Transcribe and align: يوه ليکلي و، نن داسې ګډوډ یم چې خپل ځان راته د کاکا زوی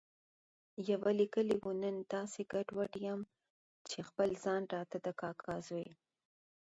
يوه 0.89 1.09
ليکلي 1.19 1.55
و، 1.61 1.65
نن 1.81 1.95
داسې 2.13 2.41
ګډوډ 2.51 2.91
یم 3.05 3.21
چې 3.89 3.99
خپل 4.07 4.29
ځان 4.43 4.61
راته 4.73 4.97
د 5.05 5.07
کاکا 5.21 5.55
زوی 5.67 5.89